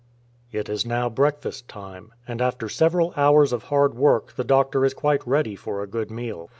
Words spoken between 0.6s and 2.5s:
is now breakfast time, and